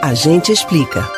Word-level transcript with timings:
A 0.00 0.14
gente 0.14 0.52
explica. 0.52 1.10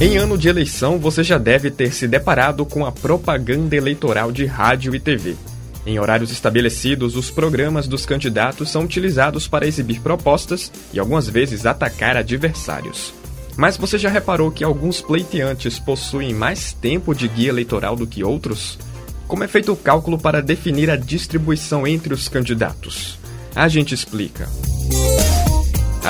Em 0.00 0.16
ano 0.16 0.38
de 0.38 0.48
eleição, 0.48 0.98
você 0.98 1.22
já 1.22 1.36
deve 1.36 1.70
ter 1.70 1.92
se 1.92 2.08
deparado 2.08 2.64
com 2.64 2.86
a 2.86 2.90
propaganda 2.90 3.76
eleitoral 3.76 4.32
de 4.32 4.46
rádio 4.46 4.94
e 4.94 4.98
TV. 4.98 5.36
Em 5.84 5.98
horários 5.98 6.32
estabelecidos, 6.32 7.14
os 7.14 7.30
programas 7.30 7.86
dos 7.86 8.06
candidatos 8.06 8.70
são 8.70 8.84
utilizados 8.84 9.46
para 9.46 9.66
exibir 9.66 10.00
propostas 10.00 10.72
e 10.94 10.98
algumas 10.98 11.28
vezes 11.28 11.66
atacar 11.66 12.16
adversários. 12.16 13.12
Mas 13.54 13.76
você 13.76 13.98
já 13.98 14.08
reparou 14.08 14.50
que 14.50 14.64
alguns 14.64 15.02
pleiteantes 15.02 15.78
possuem 15.78 16.32
mais 16.32 16.72
tempo 16.72 17.14
de 17.14 17.28
guia 17.28 17.50
eleitoral 17.50 17.94
do 17.96 18.06
que 18.06 18.24
outros? 18.24 18.78
Como 19.28 19.44
é 19.44 19.48
feito 19.48 19.72
o 19.72 19.76
cálculo 19.76 20.16
para 20.16 20.40
definir 20.40 20.90
a 20.90 20.96
distribuição 20.96 21.86
entre 21.86 22.14
os 22.14 22.28
candidatos? 22.28 23.18
A 23.54 23.68
gente 23.68 23.94
explica. 23.94 24.48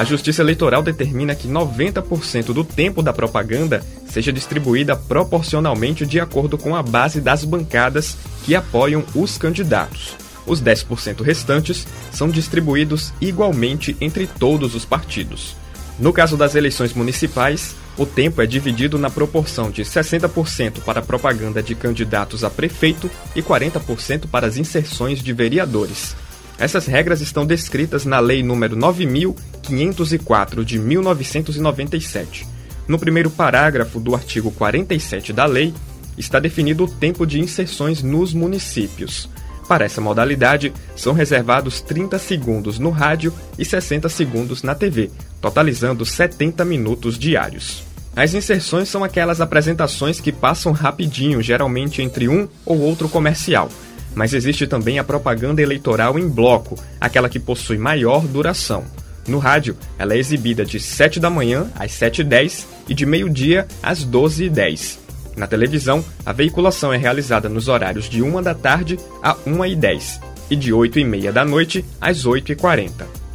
A 0.03 0.05
Justiça 0.05 0.43
Eleitoral 0.43 0.83
determina 0.83 1.33
que 1.33 1.47
90% 1.47 2.47
do 2.47 2.65
tempo 2.65 3.05
da 3.05 3.13
propaganda 3.13 3.85
seja 4.05 4.33
distribuída 4.33 4.97
proporcionalmente 4.97 6.05
de 6.05 6.19
acordo 6.19 6.59
com 6.59 6.75
a 6.75 6.83
base 6.83 7.21
das 7.21 7.45
bancadas 7.45 8.17
que 8.45 8.57
apoiam 8.57 9.05
os 9.15 9.39
candidatos. 9.39 10.17
Os 10.45 10.61
10% 10.61 11.23
restantes 11.23 11.87
são 12.11 12.29
distribuídos 12.29 13.13
igualmente 13.21 13.97
entre 14.01 14.27
todos 14.27 14.75
os 14.75 14.85
partidos. 14.85 15.55
No 16.01 16.13
caso 16.13 16.37
das 16.37 16.57
eleições 16.57 16.93
municipais, 16.95 17.77
o 17.97 18.05
tempo 18.05 18.43
é 18.43 18.47
dividido 18.47 18.99
na 18.99 19.09
proporção 19.09 19.71
de 19.71 19.85
60% 19.85 20.81
para 20.81 21.01
propaganda 21.01 21.63
de 21.63 21.77
candidatos 21.77 22.43
a 22.43 22.51
prefeito 22.51 23.09
e 23.37 23.41
40% 23.41 24.27
para 24.27 24.49
as 24.49 24.57
inserções 24.57 25.23
de 25.23 25.33
vereadores. 25.33 26.17
Essas 26.59 26.87
regras 26.87 27.21
estão 27.21 27.45
descritas 27.47 28.05
na 28.05 28.21
Lei 28.21 28.43
nº 28.43 28.75
9504 28.75 30.65
de 30.65 30.79
1997. 30.79 32.47
No 32.87 32.99
primeiro 32.99 33.31
parágrafo 33.31 34.01
do 34.01 34.15
artigo 34.15 34.51
47 34.51 35.33
da 35.33 35.47
lei, 35.47 35.73
está 36.19 36.39
definido 36.39 36.85
o 36.85 36.89
tempo 36.89 37.27
de 37.27 37.41
inserções 37.41 38.03
nos 38.03 38.35
municípios. 38.35 39.29
Para 39.69 39.85
essa 39.85 40.01
modalidade, 40.01 40.73
são 40.97 41.13
reservados 41.13 41.81
30 41.81 42.19
segundos 42.19 42.79
no 42.79 42.91
rádio 42.91 43.33
e 43.59 43.65
60 43.65 44.09
segundos 44.09 44.63
na 44.63 44.75
TV, 44.75 45.11
totalizando 45.41 46.05
70 46.05 46.65
minutos 46.65 47.19
diários. 47.19 47.85
As 48.15 48.35
inserções 48.35 48.89
são 48.89 49.03
aquelas 49.03 49.41
apresentações 49.41 50.21
que 50.21 50.31
passam 50.31 50.73
rapidinho, 50.73 51.41
geralmente 51.41 52.03
entre 52.03 52.29
um 52.29 52.47
ou 52.67 52.79
outro 52.81 53.09
comercial, 53.09 53.71
mas 54.15 54.35
existe 54.35 54.67
também 54.67 54.99
a 54.99 55.05
propaganda 55.05 55.63
eleitoral 55.63 56.19
em 56.19 56.29
bloco, 56.29 56.79
aquela 57.01 57.29
que 57.29 57.39
possui 57.39 57.79
maior 57.79 58.23
duração. 58.27 58.85
No 59.27 59.39
rádio, 59.39 59.77
ela 59.99 60.15
é 60.15 60.19
exibida 60.19 60.65
de 60.65 60.81
7 60.81 61.21
da 61.21 61.31
manhã 61.31 61.71
às 61.77 61.93
7h10 61.93 62.65
e 62.89 62.95
de 62.95 63.07
meio-dia 63.07 63.67
às 63.83 64.05
12h10. 64.05 64.99
Na 65.37 65.47
televisão, 65.47 66.05
a 66.27 66.33
veiculação 66.33 66.93
é 66.93 66.97
realizada 66.97 67.49
nos 67.49 67.69
horários 67.69 68.09
de 68.09 68.23
1 68.23 68.43
da 68.43 68.55
tarde 68.55 68.99
a 69.23 69.35
1h10 69.35 70.21
e 70.51 70.57
de 70.57 70.73
8h30 70.73 71.33
da 71.33 71.45
noite 71.45 71.85
às 72.01 72.27
8h40. 72.27 72.91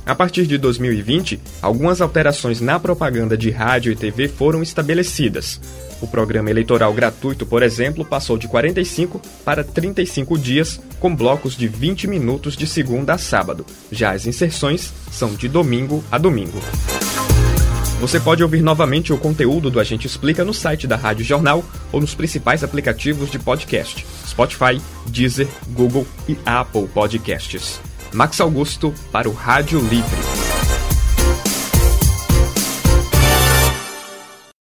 A 0.06 0.16
partir 0.16 0.46
de 0.46 0.58
2020, 0.58 1.40
algumas 1.62 2.00
alterações 2.00 2.62
na 2.62 2.80
propaganda 2.80 3.38
de 3.38 3.50
rádio 3.50 3.92
e 3.92 3.96
TV 3.96 4.28
foram 4.28 4.64
estabelecidas. 4.64 5.60
O 6.02 6.08
programa 6.08 6.50
eleitoral 6.50 6.94
gratuito, 6.94 7.46
por 7.46 7.64
exemplo, 7.64 8.06
passou 8.06 8.38
de 8.38 8.48
45 8.48 9.22
para 9.44 9.64
35 9.64 10.38
dias, 10.38 10.80
com 11.00 11.16
blocos 11.16 11.56
de 11.56 11.68
20 11.68 12.08
minutos 12.08 12.56
de 12.56 12.68
segunda 12.68 13.14
a 13.14 13.18
sábado. 13.18 13.66
Já 13.92 14.12
as 14.12 14.28
inserções 14.28 14.94
são 15.12 15.34
de 15.34 15.48
domingo 15.48 16.04
a 16.12 16.18
domingo. 16.18 16.60
Você 18.00 18.20
pode 18.20 18.44
ouvir 18.44 18.62
novamente 18.62 19.12
o 19.12 19.18
conteúdo 19.18 19.72
do 19.72 19.80
Agente 19.80 20.06
Explica 20.06 20.46
no 20.46 20.54
site 20.54 20.86
da 20.86 20.96
Rádio 20.96 21.26
Jornal 21.26 21.64
ou 21.92 22.00
nos 22.00 22.14
principais 22.14 22.64
aplicativos 22.64 23.32
de 23.32 23.40
podcast: 23.40 24.06
Spotify, 24.28 24.80
Deezer, 25.08 25.48
Google 25.70 26.06
e 26.30 26.38
Apple 26.46 26.88
Podcasts. 26.88 27.82
Max 28.14 28.40
Augusto 28.40 28.94
para 29.12 29.28
o 29.28 29.34
Rádio 29.34 29.80
Livre. 29.80 30.47